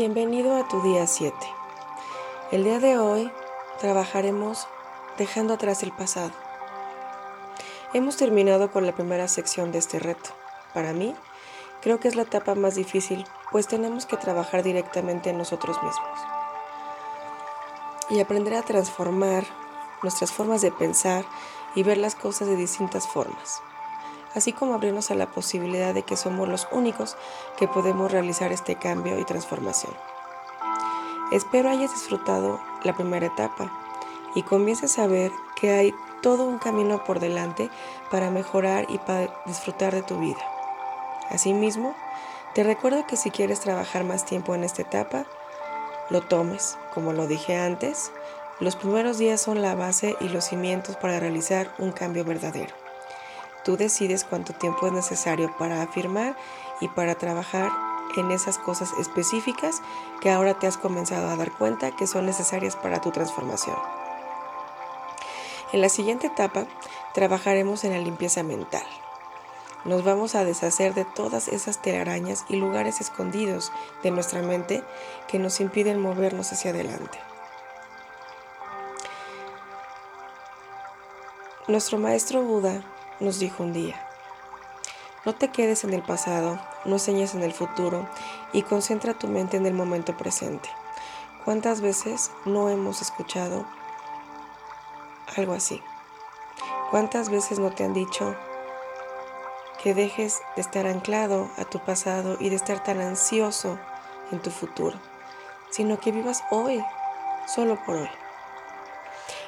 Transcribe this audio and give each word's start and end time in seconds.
Bienvenido 0.00 0.54
a 0.54 0.68
tu 0.68 0.80
día 0.80 1.08
7. 1.08 1.34
El 2.52 2.62
día 2.62 2.78
de 2.78 2.98
hoy 2.98 3.32
trabajaremos 3.80 4.68
dejando 5.18 5.54
atrás 5.54 5.82
el 5.82 5.90
pasado. 5.90 6.30
Hemos 7.94 8.16
terminado 8.16 8.70
con 8.70 8.86
la 8.86 8.94
primera 8.94 9.26
sección 9.26 9.72
de 9.72 9.78
este 9.78 9.98
reto. 9.98 10.30
Para 10.72 10.92
mí, 10.92 11.16
creo 11.82 11.98
que 11.98 12.06
es 12.06 12.14
la 12.14 12.22
etapa 12.22 12.54
más 12.54 12.76
difícil, 12.76 13.26
pues 13.50 13.66
tenemos 13.66 14.06
que 14.06 14.16
trabajar 14.16 14.62
directamente 14.62 15.30
en 15.30 15.38
nosotros 15.38 15.82
mismos 15.82 16.20
y 18.10 18.20
aprender 18.20 18.54
a 18.54 18.62
transformar 18.62 19.42
nuestras 20.04 20.30
formas 20.30 20.62
de 20.62 20.70
pensar 20.70 21.24
y 21.74 21.82
ver 21.82 21.98
las 21.98 22.14
cosas 22.14 22.46
de 22.46 22.54
distintas 22.54 23.08
formas 23.08 23.60
así 24.38 24.52
como 24.52 24.74
abrirnos 24.74 25.10
a 25.10 25.14
la 25.14 25.26
posibilidad 25.26 25.92
de 25.92 26.02
que 26.02 26.16
somos 26.16 26.48
los 26.48 26.66
únicos 26.72 27.16
que 27.58 27.68
podemos 27.68 28.10
realizar 28.10 28.52
este 28.52 28.76
cambio 28.76 29.18
y 29.18 29.24
transformación. 29.24 29.92
Espero 31.30 31.68
hayas 31.68 31.92
disfrutado 31.92 32.58
la 32.84 32.94
primera 32.94 33.26
etapa 33.26 33.70
y 34.34 34.42
comiences 34.42 34.98
a 34.98 35.06
ver 35.06 35.30
que 35.56 35.70
hay 35.70 35.94
todo 36.22 36.44
un 36.44 36.58
camino 36.58 37.04
por 37.04 37.20
delante 37.20 37.70
para 38.10 38.30
mejorar 38.30 38.86
y 38.88 38.98
para 38.98 39.28
disfrutar 39.44 39.94
de 39.94 40.02
tu 40.02 40.18
vida. 40.18 40.40
Asimismo, 41.30 41.94
te 42.54 42.64
recuerdo 42.64 43.06
que 43.06 43.16
si 43.16 43.30
quieres 43.30 43.60
trabajar 43.60 44.04
más 44.04 44.24
tiempo 44.24 44.54
en 44.54 44.64
esta 44.64 44.82
etapa, 44.82 45.26
lo 46.10 46.22
tomes, 46.22 46.78
como 46.94 47.12
lo 47.12 47.26
dije 47.26 47.56
antes, 47.56 48.10
los 48.60 48.76
primeros 48.76 49.18
días 49.18 49.40
son 49.40 49.60
la 49.60 49.74
base 49.74 50.16
y 50.20 50.28
los 50.28 50.46
cimientos 50.46 50.96
para 50.96 51.20
realizar 51.20 51.72
un 51.78 51.92
cambio 51.92 52.24
verdadero. 52.24 52.87
Tú 53.68 53.76
decides 53.76 54.24
cuánto 54.24 54.54
tiempo 54.54 54.86
es 54.86 54.94
necesario 54.94 55.54
para 55.58 55.82
afirmar 55.82 56.34
y 56.80 56.88
para 56.88 57.16
trabajar 57.16 57.70
en 58.16 58.30
esas 58.30 58.56
cosas 58.56 58.94
específicas 58.98 59.82
que 60.22 60.30
ahora 60.30 60.58
te 60.58 60.66
has 60.66 60.78
comenzado 60.78 61.28
a 61.28 61.36
dar 61.36 61.52
cuenta 61.52 61.94
que 61.94 62.06
son 62.06 62.24
necesarias 62.24 62.76
para 62.76 63.02
tu 63.02 63.10
transformación. 63.10 63.76
En 65.74 65.82
la 65.82 65.90
siguiente 65.90 66.28
etapa 66.28 66.64
trabajaremos 67.12 67.84
en 67.84 67.92
la 67.92 67.98
limpieza 67.98 68.42
mental. 68.42 68.86
Nos 69.84 70.02
vamos 70.02 70.34
a 70.34 70.44
deshacer 70.44 70.94
de 70.94 71.04
todas 71.04 71.48
esas 71.48 71.82
telarañas 71.82 72.46
y 72.48 72.56
lugares 72.56 73.02
escondidos 73.02 73.70
de 74.02 74.10
nuestra 74.10 74.40
mente 74.40 74.82
que 75.26 75.38
nos 75.38 75.60
impiden 75.60 76.00
movernos 76.00 76.50
hacia 76.52 76.70
adelante. 76.70 77.18
Nuestro 81.66 81.98
maestro 81.98 82.40
Buda 82.40 82.82
nos 83.20 83.38
dijo 83.38 83.62
un 83.62 83.72
día. 83.72 84.08
No 85.24 85.34
te 85.34 85.48
quedes 85.48 85.84
en 85.84 85.92
el 85.92 86.02
pasado, 86.02 86.58
no 86.84 86.98
señes 86.98 87.34
en 87.34 87.42
el 87.42 87.52
futuro 87.52 88.08
y 88.52 88.62
concentra 88.62 89.14
tu 89.14 89.28
mente 89.28 89.56
en 89.56 89.66
el 89.66 89.74
momento 89.74 90.16
presente. 90.16 90.68
¿Cuántas 91.44 91.80
veces 91.80 92.30
no 92.44 92.70
hemos 92.70 93.02
escuchado 93.02 93.66
algo 95.36 95.54
así? 95.54 95.82
¿Cuántas 96.90 97.30
veces 97.30 97.58
no 97.58 97.70
te 97.70 97.84
han 97.84 97.94
dicho 97.94 98.34
que 99.82 99.94
dejes 99.94 100.40
de 100.56 100.62
estar 100.62 100.86
anclado 100.86 101.50
a 101.58 101.64
tu 101.64 101.78
pasado 101.80 102.36
y 102.40 102.48
de 102.48 102.56
estar 102.56 102.82
tan 102.82 103.00
ansioso 103.00 103.78
en 104.30 104.40
tu 104.40 104.50
futuro, 104.50 104.98
sino 105.70 105.98
que 105.98 106.12
vivas 106.12 106.44
hoy, 106.50 106.82
solo 107.46 107.76
por 107.84 107.96
hoy? 107.96 108.10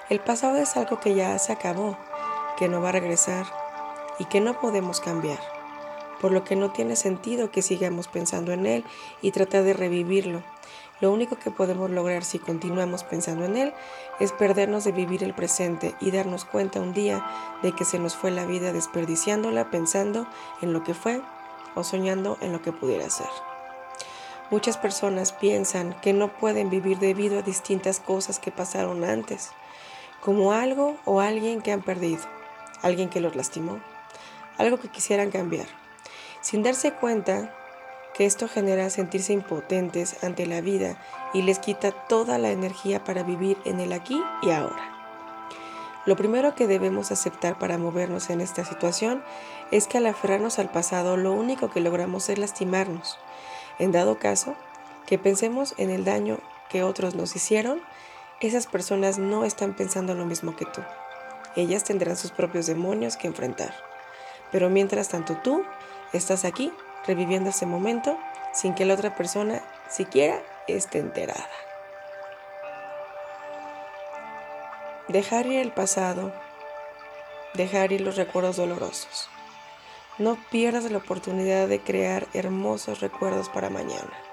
El 0.08 0.20
pasado 0.20 0.56
es 0.56 0.76
algo 0.76 1.00
que 1.00 1.14
ya 1.14 1.38
se 1.38 1.52
acabó, 1.52 1.96
que 2.58 2.68
no 2.68 2.82
va 2.82 2.88
a 2.90 2.92
regresar 2.92 3.59
y 4.20 4.26
que 4.26 4.40
no 4.40 4.60
podemos 4.60 5.00
cambiar, 5.00 5.40
por 6.20 6.30
lo 6.30 6.44
que 6.44 6.54
no 6.54 6.70
tiene 6.70 6.94
sentido 6.94 7.50
que 7.50 7.62
sigamos 7.62 8.06
pensando 8.06 8.52
en 8.52 8.66
él 8.66 8.84
y 9.22 9.32
tratar 9.32 9.64
de 9.64 9.72
revivirlo. 9.72 10.42
Lo 11.00 11.10
único 11.10 11.36
que 11.36 11.50
podemos 11.50 11.90
lograr 11.90 12.22
si 12.22 12.38
continuamos 12.38 13.02
pensando 13.02 13.46
en 13.46 13.56
él 13.56 13.72
es 14.20 14.32
perdernos 14.32 14.84
de 14.84 14.92
vivir 14.92 15.24
el 15.24 15.32
presente 15.32 15.94
y 15.98 16.10
darnos 16.10 16.44
cuenta 16.44 16.78
un 16.78 16.92
día 16.92 17.26
de 17.62 17.72
que 17.72 17.86
se 17.86 17.98
nos 17.98 18.14
fue 18.14 18.30
la 18.30 18.44
vida 18.44 18.74
desperdiciándola 18.74 19.70
pensando 19.70 20.26
en 20.60 20.74
lo 20.74 20.84
que 20.84 20.92
fue 20.92 21.22
o 21.74 21.82
soñando 21.82 22.36
en 22.42 22.52
lo 22.52 22.60
que 22.60 22.72
pudiera 22.72 23.08
ser. 23.08 23.28
Muchas 24.50 24.76
personas 24.76 25.32
piensan 25.32 25.98
que 26.02 26.12
no 26.12 26.28
pueden 26.28 26.68
vivir 26.68 26.98
debido 26.98 27.38
a 27.38 27.42
distintas 27.42 28.00
cosas 28.00 28.38
que 28.38 28.50
pasaron 28.50 29.04
antes, 29.04 29.52
como 30.20 30.52
algo 30.52 30.96
o 31.06 31.20
alguien 31.20 31.62
que 31.62 31.72
han 31.72 31.80
perdido, 31.80 32.24
alguien 32.82 33.08
que 33.08 33.20
los 33.20 33.36
lastimó, 33.36 33.80
algo 34.60 34.78
que 34.78 34.88
quisieran 34.88 35.30
cambiar, 35.30 35.66
sin 36.40 36.62
darse 36.62 36.92
cuenta 36.92 37.54
que 38.14 38.26
esto 38.26 38.48
genera 38.48 38.90
sentirse 38.90 39.32
impotentes 39.32 40.22
ante 40.22 40.46
la 40.46 40.60
vida 40.60 41.00
y 41.32 41.42
les 41.42 41.58
quita 41.58 41.92
toda 41.92 42.38
la 42.38 42.50
energía 42.50 43.04
para 43.04 43.22
vivir 43.22 43.56
en 43.64 43.80
el 43.80 43.92
aquí 43.92 44.22
y 44.42 44.50
ahora. 44.50 44.90
Lo 46.06 46.16
primero 46.16 46.54
que 46.54 46.66
debemos 46.66 47.12
aceptar 47.12 47.58
para 47.58 47.78
movernos 47.78 48.30
en 48.30 48.40
esta 48.40 48.64
situación 48.64 49.22
es 49.70 49.86
que 49.86 49.98
al 49.98 50.06
aferrarnos 50.06 50.58
al 50.58 50.70
pasado 50.70 51.16
lo 51.16 51.32
único 51.32 51.70
que 51.70 51.80
logramos 51.80 52.28
es 52.28 52.38
lastimarnos. 52.38 53.18
En 53.78 53.92
dado 53.92 54.18
caso, 54.18 54.54
que 55.06 55.18
pensemos 55.18 55.74
en 55.76 55.90
el 55.90 56.04
daño 56.04 56.38
que 56.68 56.82
otros 56.82 57.14
nos 57.14 57.36
hicieron, 57.36 57.80
esas 58.40 58.66
personas 58.66 59.18
no 59.18 59.44
están 59.44 59.74
pensando 59.74 60.14
lo 60.14 60.24
mismo 60.24 60.56
que 60.56 60.64
tú. 60.64 60.80
Ellas 61.56 61.84
tendrán 61.84 62.16
sus 62.16 62.30
propios 62.30 62.66
demonios 62.66 63.16
que 63.16 63.26
enfrentar. 63.26 63.74
Pero 64.52 64.70
mientras 64.70 65.08
tanto 65.08 65.36
tú 65.36 65.64
estás 66.12 66.44
aquí 66.44 66.72
reviviendo 67.06 67.50
ese 67.50 67.66
momento 67.66 68.18
sin 68.52 68.74
que 68.74 68.84
la 68.84 68.94
otra 68.94 69.14
persona 69.14 69.62
siquiera 69.88 70.42
esté 70.66 70.98
enterada. 70.98 71.48
Dejar 75.08 75.46
ir 75.46 75.58
el 75.58 75.72
pasado, 75.72 76.32
dejar 77.54 77.92
ir 77.92 78.00
los 78.00 78.16
recuerdos 78.16 78.56
dolorosos. 78.56 79.28
No 80.18 80.36
pierdas 80.50 80.90
la 80.90 80.98
oportunidad 80.98 81.66
de 81.66 81.80
crear 81.80 82.28
hermosos 82.32 83.00
recuerdos 83.00 83.48
para 83.48 83.70
mañana. 83.70 84.29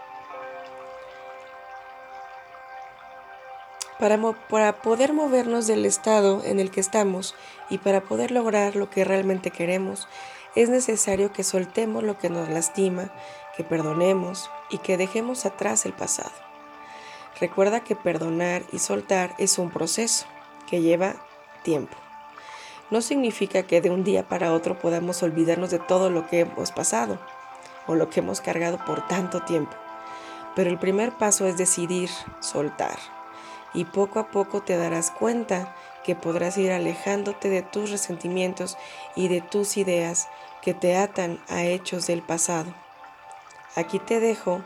Para, 4.00 4.74
poder 4.84 5.14
movernos 5.14 5.66
del 5.66 5.84
estado 5.84 6.44
en 6.44 6.60
el 6.60 6.70
que 6.70 6.80
estamos 6.80 7.34
y 7.70 7.80
para 7.80 8.02
poder 8.02 8.30
lograr 8.30 8.76
lo 8.76 8.92
que 8.92 9.04
realmente 9.04 9.50
queremos, 9.50 10.08
es 10.56 10.70
necesario 10.70 11.34
que 11.34 11.44
soltemos 11.44 12.04
lo 12.04 12.20
que 12.20 12.30
nos 12.30 12.48
lastima, 12.48 13.12
que 13.56 13.64
perdonemos 13.64 14.52
y 14.70 14.78
que 14.78 14.98
dejemos 14.98 15.48
atrás 15.48 15.88
el 15.88 15.94
pasado. 15.94 16.32
Recuerda 17.40 17.80
que 17.80 17.96
perdonar 17.96 18.64
y 18.72 18.80
soltar 18.80 19.34
es 19.40 19.58
un 19.58 19.72
proceso 19.72 20.28
que 20.70 20.82
lleva 20.82 21.16
tiempo. 21.64 21.98
No 22.92 23.02
significa 23.02 23.64
que 23.64 23.82
de 23.82 23.90
un 23.90 24.04
día 24.04 24.28
para 24.30 24.54
otro 24.54 24.78
podamos 24.78 25.24
olvidarnos 25.24 25.72
de 25.72 25.80
todo 25.80 26.12
lo 26.12 26.28
que 26.28 26.42
hemos 26.42 26.72
pasado 26.72 27.20
o 27.88 27.96
lo 27.96 28.12
que 28.12 28.20
hemos 28.20 28.42
cargado 28.42 28.78
por 28.86 29.08
tanto 29.08 29.42
tiempo. 29.42 29.76
Pero 30.56 30.70
el 30.70 30.78
primer 30.78 31.14
paso 31.14 31.48
es 31.48 31.58
decidir 31.58 32.10
soltar 32.40 33.17
y 33.78 33.86
poco 33.86 34.18
a 34.18 34.32
poco 34.32 34.64
te 34.64 34.76
darás 34.76 35.12
cuenta 35.12 35.76
que 36.04 36.16
podrás 36.16 36.58
ir 36.58 36.72
alejándote 36.72 37.48
de 37.48 37.62
tus 37.62 37.92
resentimientos 37.92 38.76
y 39.16 39.28
de 39.28 39.40
tus 39.42 39.78
ideas 39.78 40.30
que 40.64 40.74
te 40.74 40.98
atan 40.98 41.40
a 41.48 41.64
hechos 41.64 42.08
del 42.08 42.24
pasado. 42.24 42.74
Aquí 43.76 44.00
te 44.00 44.20
dejo 44.20 44.64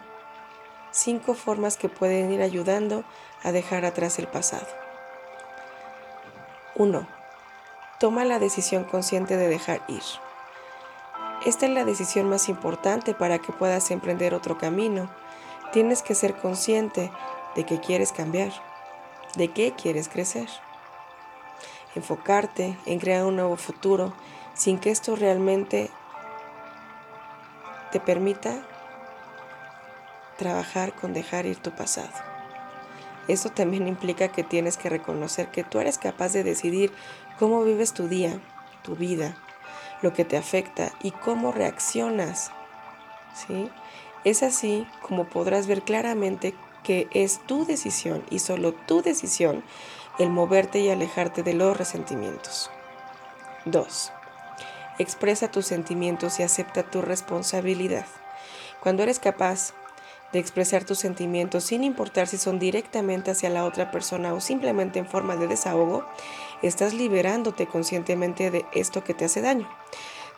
cinco 0.92 1.34
formas 1.34 1.76
que 1.76 1.90
pueden 1.90 2.32
ir 2.32 2.42
ayudando 2.42 3.04
a 3.44 3.52
dejar 3.52 3.84
atrás 3.84 4.18
el 4.18 4.28
pasado. 4.28 4.68
1. 6.76 7.06
Toma 8.00 8.24
la 8.24 8.40
decisión 8.40 8.86
consciente 8.86 9.36
de 9.36 9.50
dejar 9.50 9.82
ir. 9.90 10.04
Esta 11.46 11.66
es 11.66 11.72
la 11.74 11.84
decisión 11.84 12.30
más 12.30 12.48
importante 12.48 13.14
para 13.14 13.40
que 13.40 13.52
puedas 13.52 13.92
emprender 13.92 14.34
otro 14.34 14.58
camino. 14.58 15.10
Tienes 15.74 16.02
que 16.02 16.16
ser 16.16 16.38
consciente 16.38 17.12
de 17.58 17.66
que 17.66 17.82
quieres 17.82 18.14
cambiar 18.14 18.71
de 19.36 19.50
qué 19.50 19.74
quieres 19.74 20.10
crecer. 20.10 20.48
Enfocarte 21.96 22.78
en 22.86 23.00
crear 23.00 23.26
un 23.26 23.36
nuevo 23.36 23.58
futuro 23.58 24.14
sin 24.54 24.80
que 24.80 24.92
esto 24.92 25.16
realmente 25.16 25.90
te 27.92 28.00
permita 28.00 28.66
trabajar 30.38 30.94
con 30.94 31.14
dejar 31.14 31.46
ir 31.46 31.58
tu 31.58 31.72
pasado. 31.72 32.12
Esto 33.28 33.52
también 33.52 33.88
implica 33.88 34.30
que 34.30 34.44
tienes 34.44 34.78
que 34.78 34.90
reconocer 34.90 35.50
que 35.52 35.64
tú 35.64 35.80
eres 35.80 35.98
capaz 35.98 36.34
de 36.34 36.44
decidir 36.44 36.92
cómo 37.38 37.64
vives 37.64 37.94
tu 37.94 38.08
día, 38.08 38.40
tu 38.84 38.96
vida, 38.96 39.36
lo 40.02 40.14
que 40.14 40.26
te 40.26 40.38
afecta 40.38 40.92
y 41.02 41.12
cómo 41.12 41.52
reaccionas. 41.52 42.52
¿sí? 43.36 43.70
Es 44.24 44.44
así 44.44 44.88
como 45.02 45.26
podrás 45.26 45.68
ver 45.68 45.84
claramente 45.84 46.56
que 46.84 47.08
es 47.12 47.40
tu 47.46 47.66
decisión 47.66 48.24
y 48.30 48.40
solo 48.40 48.74
tu 48.74 49.02
decisión 49.02 49.64
el 50.20 50.30
moverte 50.30 50.80
y 50.80 50.90
alejarte 50.90 51.44
de 51.44 51.54
los 51.54 51.78
resentimientos. 51.78 52.70
2. 53.66 54.12
Expresa 55.00 55.50
tus 55.50 55.66
sentimientos 55.66 56.40
y 56.40 56.44
acepta 56.44 56.84
tu 56.84 57.02
responsabilidad. 57.02 58.06
Cuando 58.82 59.04
eres 59.04 59.20
capaz 59.20 59.74
de 60.32 60.40
expresar 60.40 60.84
tus 60.86 61.00
sentimientos 61.00 61.66
sin 61.66 61.84
importar 61.84 62.28
si 62.28 62.38
son 62.38 62.60
directamente 62.60 63.32
hacia 63.32 63.50
la 63.50 63.66
otra 63.66 63.92
persona 63.92 64.34
o 64.34 64.40
simplemente 64.40 65.00
en 65.00 65.08
forma 65.08 65.36
de 65.36 65.48
desahogo, 65.48 66.06
estás 66.62 66.94
liberándote 66.94 67.68
conscientemente 67.68 68.50
de 68.52 68.66
esto 68.74 69.04
que 69.04 69.14
te 69.14 69.26
hace 69.26 69.42
daño. 69.42 69.70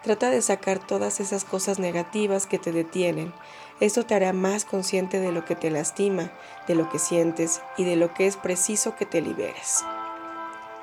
Trata 0.01 0.29
de 0.29 0.41
sacar 0.41 0.79
todas 0.79 1.19
esas 1.19 1.45
cosas 1.45 1.79
negativas 1.79 2.45
que 2.45 2.59
te 2.59 2.73
detienen. 2.73 3.33
Esto 3.79 4.05
te 4.05 4.15
hará 4.15 4.33
más 4.33 4.65
consciente 4.65 5.19
de 5.19 5.31
lo 5.31 5.45
que 5.45 5.55
te 5.55 5.71
lastima, 5.71 6.31
de 6.67 6.75
lo 6.75 6.89
que 6.89 6.99
sientes 6.99 7.61
y 7.77 7.83
de 7.83 7.95
lo 7.95 8.13
que 8.13 8.27
es 8.27 8.37
preciso 8.37 8.95
que 8.95 9.05
te 9.05 9.21
liberes. 9.21 9.83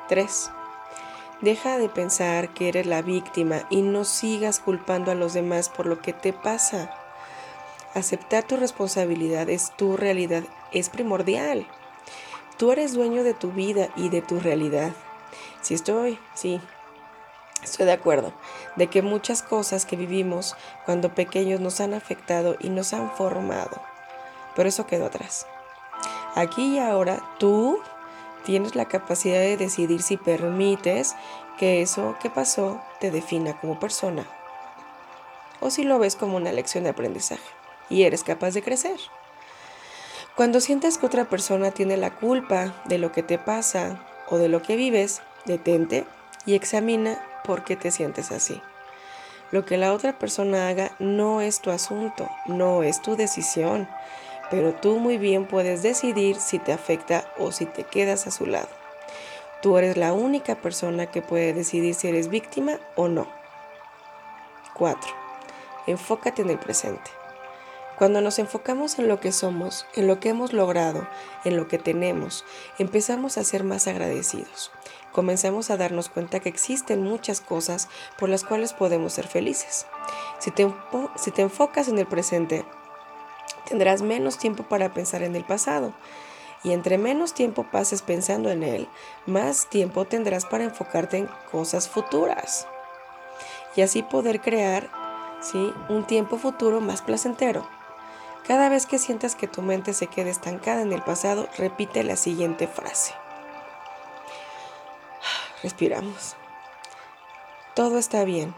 3. 0.08 0.50
Deja 1.40 1.78
de 1.78 1.88
pensar 1.88 2.52
que 2.52 2.68
eres 2.68 2.86
la 2.86 3.00
víctima 3.00 3.66
y 3.70 3.82
no 3.82 4.04
sigas 4.04 4.60
culpando 4.60 5.10
a 5.10 5.14
los 5.14 5.32
demás 5.32 5.68
por 5.68 5.86
lo 5.86 6.00
que 6.00 6.12
te 6.12 6.32
pasa. 6.32 6.94
Aceptar 7.94 8.44
tu 8.44 8.56
responsabilidad 8.56 9.48
es 9.48 9.74
tu 9.76 9.96
realidad, 9.96 10.42
es 10.72 10.90
primordial. 10.90 11.66
Tú 12.58 12.72
eres 12.72 12.92
dueño 12.92 13.24
de 13.24 13.32
tu 13.34 13.52
vida 13.52 13.88
y 13.96 14.10
de 14.10 14.20
tu 14.20 14.38
realidad. 14.38 14.92
Si 15.62 15.74
estoy, 15.74 16.18
sí, 16.34 16.60
estoy 17.62 17.86
de 17.86 17.92
acuerdo, 17.92 18.32
de 18.76 18.88
que 18.88 19.02
muchas 19.02 19.42
cosas 19.42 19.86
que 19.86 19.96
vivimos 19.96 20.56
cuando 20.84 21.14
pequeños 21.14 21.60
nos 21.60 21.80
han 21.80 21.94
afectado 21.94 22.56
y 22.60 22.70
nos 22.70 22.92
han 22.92 23.10
formado. 23.12 23.80
Pero 24.54 24.68
eso 24.68 24.86
quedó 24.86 25.06
atrás. 25.06 25.46
Aquí 26.34 26.76
y 26.76 26.78
ahora 26.78 27.20
tú 27.38 27.80
tienes 28.44 28.74
la 28.74 28.86
capacidad 28.86 29.40
de 29.40 29.56
decidir 29.56 30.02
si 30.02 30.16
permites 30.16 31.14
que 31.58 31.82
eso 31.82 32.16
que 32.22 32.30
pasó 32.30 32.80
te 33.00 33.10
defina 33.10 33.58
como 33.60 33.78
persona 33.78 34.24
o 35.60 35.70
si 35.70 35.84
lo 35.84 35.98
ves 35.98 36.16
como 36.16 36.36
una 36.36 36.52
lección 36.52 36.84
de 36.84 36.90
aprendizaje 36.90 37.42
y 37.88 38.04
eres 38.04 38.24
capaz 38.24 38.52
de 38.52 38.62
crecer. 38.62 38.98
Cuando 40.36 40.60
sientes 40.60 40.96
que 40.96 41.06
otra 41.06 41.26
persona 41.26 41.70
tiene 41.70 41.96
la 41.96 42.16
culpa 42.16 42.82
de 42.86 42.98
lo 42.98 43.12
que 43.12 43.22
te 43.22 43.38
pasa 43.38 44.06
o 44.28 44.38
de 44.38 44.48
lo 44.48 44.62
que 44.62 44.76
vives, 44.76 45.20
detente 45.44 46.06
y 46.46 46.54
examina 46.54 47.20
por 47.44 47.64
qué 47.64 47.76
te 47.76 47.90
sientes 47.90 48.32
así. 48.32 48.60
Lo 49.50 49.64
que 49.64 49.76
la 49.76 49.92
otra 49.92 50.18
persona 50.18 50.68
haga 50.68 50.92
no 50.98 51.40
es 51.40 51.60
tu 51.60 51.70
asunto, 51.70 52.28
no 52.46 52.82
es 52.82 53.02
tu 53.02 53.16
decisión, 53.16 53.88
pero 54.50 54.74
tú 54.74 54.98
muy 54.98 55.18
bien 55.18 55.46
puedes 55.46 55.82
decidir 55.82 56.36
si 56.36 56.58
te 56.58 56.72
afecta 56.72 57.24
o 57.38 57.52
si 57.52 57.66
te 57.66 57.84
quedas 57.84 58.26
a 58.26 58.30
su 58.30 58.46
lado. 58.46 58.68
Tú 59.62 59.76
eres 59.76 59.96
la 59.96 60.12
única 60.12 60.54
persona 60.54 61.06
que 61.06 61.20
puede 61.20 61.52
decidir 61.52 61.94
si 61.94 62.08
eres 62.08 62.28
víctima 62.28 62.78
o 62.96 63.08
no. 63.08 63.28
4. 64.74 65.10
Enfócate 65.86 66.42
en 66.42 66.50
el 66.50 66.58
presente. 66.58 67.10
Cuando 67.98 68.22
nos 68.22 68.38
enfocamos 68.38 68.98
en 68.98 69.08
lo 69.08 69.20
que 69.20 69.30
somos, 69.30 69.84
en 69.94 70.06
lo 70.06 70.20
que 70.20 70.30
hemos 70.30 70.54
logrado, 70.54 71.06
en 71.44 71.58
lo 71.58 71.68
que 71.68 71.76
tenemos, 71.76 72.46
empezamos 72.78 73.36
a 73.36 73.44
ser 73.44 73.62
más 73.62 73.86
agradecidos. 73.88 74.70
Comenzamos 75.12 75.70
a 75.70 75.76
darnos 75.76 76.08
cuenta 76.08 76.38
que 76.38 76.48
existen 76.48 77.02
muchas 77.02 77.40
cosas 77.40 77.88
por 78.18 78.28
las 78.28 78.44
cuales 78.44 78.72
podemos 78.72 79.12
ser 79.12 79.26
felices. 79.26 79.86
Si 80.38 80.50
te, 80.52 80.62
enfocas 81.42 81.88
en 81.88 81.98
el 81.98 82.06
presente, 82.06 82.64
tendrás 83.68 84.02
menos 84.02 84.38
tiempo 84.38 84.62
para 84.62 84.94
pensar 84.94 85.22
en 85.22 85.34
el 85.34 85.44
pasado. 85.44 85.92
Y 86.62 86.72
entre 86.72 86.98
menos 86.98 87.32
tiempo 87.32 87.66
pases 87.72 88.02
pensando 88.02 88.50
en 88.50 88.62
él, 88.62 88.88
más 89.26 89.68
tiempo 89.68 90.04
tendrás 90.04 90.44
para 90.44 90.64
enfocarte 90.64 91.16
en 91.16 91.28
cosas 91.50 91.88
futuras. 91.88 92.68
Y 93.74 93.82
así 93.82 94.02
poder 94.02 94.40
crear 94.40 94.90
un 95.88 96.06
tiempo 96.06 96.36
futuro 96.36 96.80
más 96.80 97.02
placentero. 97.02 97.66
Cada 98.46 98.68
vez 98.68 98.86
que 98.86 98.98
sientas 98.98 99.34
que 99.34 99.48
tu 99.48 99.62
mente 99.62 99.94
se 99.94 100.06
quede 100.06 100.30
estancada 100.30 100.82
en 100.82 100.92
el 100.92 101.02
pasado, 101.02 101.48
repite 101.56 102.04
la 102.04 102.16
siguiente 102.16 102.66
frase. 102.66 103.14
Respiramos. 105.62 106.36
Todo 107.74 107.98
está 107.98 108.24
bien. 108.24 108.54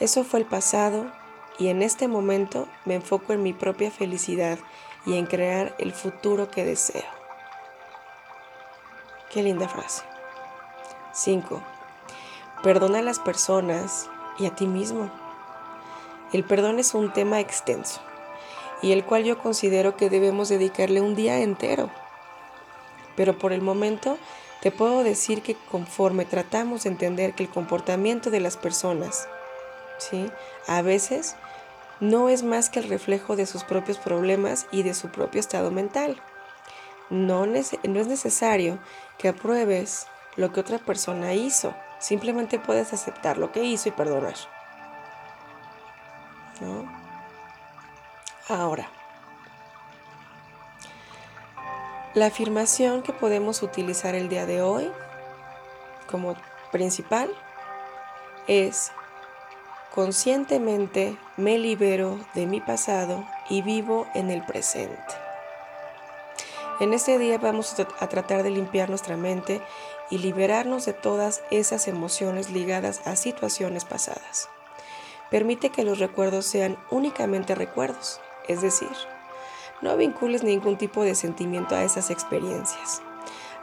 Eso 0.00 0.24
fue 0.24 0.40
el 0.40 0.46
pasado 0.46 1.12
y 1.58 1.68
en 1.68 1.82
este 1.82 2.08
momento 2.08 2.66
me 2.84 2.94
enfoco 2.94 3.32
en 3.32 3.42
mi 3.42 3.52
propia 3.52 3.90
felicidad 3.90 4.58
y 5.06 5.16
en 5.16 5.26
crear 5.26 5.74
el 5.78 5.92
futuro 5.92 6.50
que 6.50 6.64
deseo. 6.64 7.04
Qué 9.30 9.42
linda 9.42 9.68
frase. 9.68 10.02
5. 11.12 11.62
Perdona 12.62 13.00
a 13.00 13.02
las 13.02 13.18
personas 13.18 14.08
y 14.38 14.46
a 14.46 14.54
ti 14.54 14.66
mismo. 14.66 15.10
El 16.32 16.44
perdón 16.44 16.78
es 16.78 16.94
un 16.94 17.12
tema 17.12 17.38
extenso 17.38 18.00
y 18.82 18.92
el 18.92 19.04
cual 19.04 19.24
yo 19.24 19.38
considero 19.38 19.96
que 19.96 20.10
debemos 20.10 20.48
dedicarle 20.48 21.00
un 21.00 21.14
día 21.14 21.40
entero. 21.40 21.90
Pero 23.16 23.38
por 23.38 23.52
el 23.52 23.62
momento 23.62 24.18
te 24.64 24.70
puedo 24.70 25.04
decir 25.04 25.42
que 25.42 25.56
conforme 25.70 26.24
tratamos 26.24 26.84
de 26.84 26.88
entender 26.88 27.34
que 27.34 27.42
el 27.42 27.50
comportamiento 27.50 28.30
de 28.30 28.40
las 28.40 28.56
personas, 28.56 29.28
¿sí? 29.98 30.30
a 30.66 30.80
veces 30.80 31.36
no 32.00 32.30
es 32.30 32.42
más 32.42 32.70
que 32.70 32.80
el 32.80 32.88
reflejo 32.88 33.36
de 33.36 33.44
sus 33.44 33.62
propios 33.62 33.98
problemas 33.98 34.66
y 34.72 34.82
de 34.82 34.94
su 34.94 35.10
propio 35.10 35.38
estado 35.38 35.70
mental. 35.70 36.16
No, 37.10 37.44
no 37.44 37.54
es 37.58 37.76
necesario 37.84 38.78
que 39.18 39.28
apruebes 39.28 40.06
lo 40.36 40.50
que 40.50 40.60
otra 40.60 40.78
persona 40.78 41.34
hizo, 41.34 41.74
simplemente 41.98 42.58
puedes 42.58 42.94
aceptar 42.94 43.36
lo 43.36 43.52
que 43.52 43.64
hizo 43.64 43.90
y 43.90 43.92
perdonar. 43.92 44.36
¿No? 46.62 46.90
Ahora, 48.48 48.88
la 52.14 52.26
afirmación 52.26 53.02
que 53.02 53.12
podemos 53.12 53.62
utilizar 53.62 54.14
el 54.14 54.28
día 54.28 54.46
de 54.46 54.62
hoy 54.62 54.90
como 56.08 56.36
principal 56.70 57.30
es 58.46 58.92
conscientemente 59.92 61.16
me 61.36 61.58
libero 61.58 62.18
de 62.34 62.46
mi 62.46 62.60
pasado 62.60 63.24
y 63.50 63.62
vivo 63.62 64.06
en 64.14 64.30
el 64.30 64.44
presente. 64.44 65.14
En 66.80 66.92
este 66.92 67.18
día 67.18 67.38
vamos 67.38 67.74
a 67.78 68.08
tratar 68.08 68.42
de 68.42 68.50
limpiar 68.50 68.88
nuestra 68.88 69.16
mente 69.16 69.60
y 70.10 70.18
liberarnos 70.18 70.84
de 70.86 70.92
todas 70.92 71.42
esas 71.50 71.88
emociones 71.88 72.50
ligadas 72.50 73.06
a 73.06 73.16
situaciones 73.16 73.84
pasadas. 73.84 74.48
Permite 75.30 75.70
que 75.70 75.84
los 75.84 75.98
recuerdos 75.98 76.46
sean 76.46 76.76
únicamente 76.90 77.54
recuerdos 77.54 78.20
es 78.48 78.60
decir, 78.60 78.88
no 79.84 79.98
vincules 79.98 80.42
ningún 80.42 80.78
tipo 80.78 81.02
de 81.02 81.14
sentimiento 81.14 81.76
a 81.76 81.84
esas 81.84 82.10
experiencias. 82.10 83.02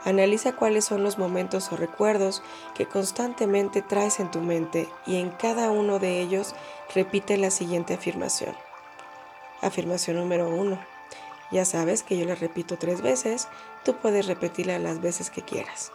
Analiza 0.04 0.52
cuáles 0.52 0.84
son 0.84 1.02
los 1.02 1.18
momentos 1.18 1.72
o 1.72 1.76
recuerdos 1.76 2.44
que 2.76 2.86
constantemente 2.86 3.82
traes 3.82 4.20
en 4.20 4.30
tu 4.30 4.40
mente 4.40 4.88
y 5.04 5.16
en 5.16 5.30
cada 5.30 5.72
uno 5.72 5.98
de 5.98 6.20
ellos 6.20 6.54
repite 6.94 7.36
la 7.38 7.50
siguiente 7.50 7.94
afirmación. 7.94 8.54
Afirmación 9.62 10.16
número 10.16 10.48
uno. 10.48 10.78
Ya 11.50 11.64
sabes 11.64 12.04
que 12.04 12.16
yo 12.16 12.24
la 12.24 12.36
repito 12.36 12.78
tres 12.78 13.02
veces, 13.02 13.48
tú 13.84 13.96
puedes 13.96 14.26
repetirla 14.26 14.78
las 14.78 15.00
veces 15.00 15.28
que 15.28 15.42
quieras. 15.42 15.90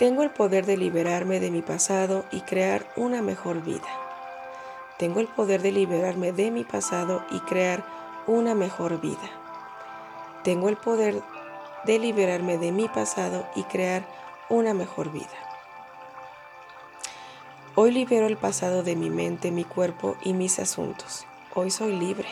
Tengo 0.00 0.24
el 0.24 0.30
poder 0.30 0.66
de 0.66 0.76
liberarme 0.76 1.38
de 1.38 1.52
mi 1.52 1.62
pasado 1.62 2.24
y 2.32 2.40
crear 2.40 2.92
una 2.96 3.22
mejor 3.22 3.62
vida. 3.62 3.88
Tengo 4.98 5.20
el 5.20 5.28
poder 5.28 5.62
de 5.62 5.70
liberarme 5.70 6.32
de 6.32 6.50
mi 6.50 6.64
pasado 6.64 7.24
y 7.30 7.38
crear 7.40 7.99
una 8.26 8.54
mejor 8.54 9.00
vida. 9.00 9.30
Tengo 10.44 10.68
el 10.68 10.76
poder 10.76 11.22
de 11.84 11.98
liberarme 11.98 12.58
de 12.58 12.72
mi 12.72 12.88
pasado 12.88 13.46
y 13.54 13.64
crear 13.64 14.06
una 14.48 14.74
mejor 14.74 15.10
vida. 15.10 15.28
Hoy 17.74 17.92
libero 17.92 18.26
el 18.26 18.36
pasado 18.36 18.82
de 18.82 18.96
mi 18.96 19.10
mente, 19.10 19.50
mi 19.50 19.64
cuerpo 19.64 20.16
y 20.22 20.32
mis 20.32 20.58
asuntos. 20.58 21.26
Hoy 21.54 21.70
soy 21.70 21.96
libre. 21.96 22.28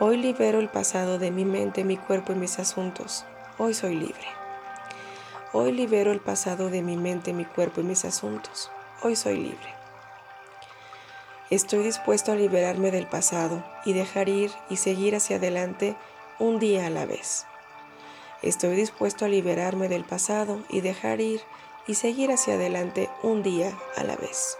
Hoy 0.00 0.16
libero 0.16 0.60
el 0.60 0.68
pasado 0.68 1.18
de 1.18 1.30
mi 1.30 1.44
mente, 1.44 1.84
mi 1.84 1.96
cuerpo 1.96 2.32
y 2.32 2.36
mis 2.36 2.58
asuntos. 2.58 3.24
Hoy 3.58 3.74
soy 3.74 3.96
libre. 3.96 4.26
Hoy 5.52 5.72
libero 5.72 6.10
el 6.10 6.20
pasado 6.20 6.70
de 6.70 6.82
mi 6.82 6.96
mente, 6.96 7.32
mi 7.32 7.44
cuerpo 7.44 7.80
y 7.80 7.84
mis 7.84 8.04
asuntos. 8.04 8.70
Hoy 9.02 9.14
soy 9.14 9.36
libre. 9.36 9.83
Estoy 11.54 11.84
dispuesto 11.84 12.32
a 12.32 12.34
liberarme 12.34 12.90
del 12.90 13.06
pasado 13.06 13.64
y 13.84 13.92
dejar 13.92 14.28
ir 14.28 14.50
y 14.70 14.76
seguir 14.76 15.14
hacia 15.14 15.36
adelante 15.36 15.94
un 16.40 16.58
día 16.58 16.88
a 16.88 16.90
la 16.90 17.06
vez. 17.06 17.46
Estoy 18.42 18.74
dispuesto 18.74 19.24
a 19.24 19.28
liberarme 19.28 19.88
del 19.88 20.04
pasado 20.04 20.58
y 20.68 20.80
dejar 20.80 21.20
ir 21.20 21.42
y 21.86 21.94
seguir 21.94 22.32
hacia 22.32 22.54
adelante 22.54 23.08
un 23.22 23.44
día 23.44 23.72
a 23.96 24.02
la 24.02 24.16
vez. 24.16 24.58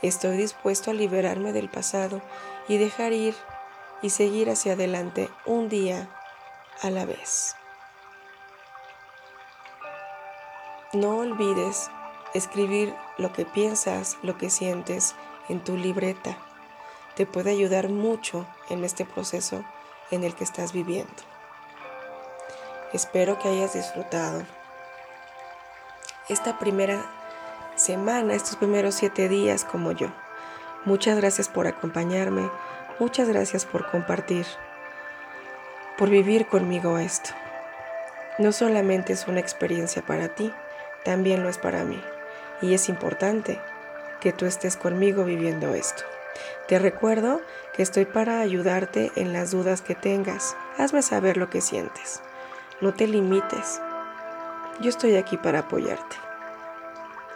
Estoy 0.00 0.36
dispuesto 0.36 0.92
a 0.92 0.94
liberarme 0.94 1.52
del 1.52 1.68
pasado 1.68 2.22
y 2.68 2.78
dejar 2.78 3.12
ir 3.12 3.34
y 4.00 4.10
seguir 4.10 4.50
hacia 4.50 4.74
adelante 4.74 5.28
un 5.44 5.68
día 5.68 6.08
a 6.82 6.90
la 6.90 7.04
vez. 7.04 7.56
No 10.92 11.16
olvides 11.16 11.90
escribir 12.32 12.94
lo 13.16 13.32
que 13.32 13.44
piensas, 13.44 14.18
lo 14.22 14.38
que 14.38 14.50
sientes, 14.50 15.16
en 15.48 15.60
tu 15.62 15.76
libreta. 15.76 16.36
te 17.16 17.26
puede 17.26 17.50
ayudar 17.50 17.88
mucho 17.88 18.46
en 18.70 18.84
este 18.84 19.04
proceso 19.04 19.64
en 20.12 20.22
el 20.22 20.34
que 20.36 20.44
estás 20.44 20.72
viviendo. 20.72 21.12
Espero 22.92 23.38
que 23.38 23.48
hayas 23.48 23.74
disfrutado 23.74 24.44
esta 26.28 26.58
primera 26.58 27.04
semana, 27.74 28.34
estos 28.34 28.56
primeros 28.56 28.94
siete 28.94 29.28
días 29.28 29.64
como 29.64 29.92
yo. 29.92 30.08
Muchas 30.84 31.16
gracias 31.16 31.48
por 31.48 31.66
acompañarme, 31.66 32.50
muchas 32.98 33.28
gracias 33.28 33.66
por 33.66 33.90
compartir, 33.90 34.46
por 35.96 36.08
vivir 36.08 36.46
conmigo 36.46 36.98
esto. 36.98 37.30
No 38.38 38.52
solamente 38.52 39.12
es 39.12 39.26
una 39.26 39.40
experiencia 39.40 40.02
para 40.02 40.28
ti, 40.28 40.52
también 41.04 41.42
lo 41.42 41.48
es 41.48 41.58
para 41.58 41.84
mí. 41.84 42.00
Y 42.62 42.74
es 42.74 42.88
importante 42.88 43.60
que 44.20 44.32
tú 44.32 44.46
estés 44.46 44.76
conmigo 44.76 45.24
viviendo 45.24 45.74
esto. 45.74 46.04
Te 46.66 46.78
recuerdo 46.78 47.40
que 47.74 47.82
estoy 47.82 48.04
para 48.04 48.40
ayudarte 48.40 49.10
en 49.16 49.32
las 49.32 49.50
dudas 49.50 49.82
que 49.82 49.94
tengas. 49.94 50.56
Hazme 50.76 51.02
saber 51.02 51.36
lo 51.36 51.50
que 51.50 51.60
sientes. 51.60 52.22
No 52.80 52.94
te 52.94 53.06
limites. 53.06 53.80
Yo 54.80 54.90
estoy 54.90 55.16
aquí 55.16 55.36
para 55.36 55.60
apoyarte. 55.60 56.16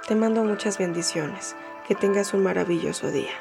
Te 0.07 0.15
mando 0.15 0.45
muchas 0.45 0.79
bendiciones. 0.79 1.57
Que 1.89 1.97
tengas 1.97 2.33
un 2.33 2.45
maravilloso 2.45 3.11
día. 3.11 3.33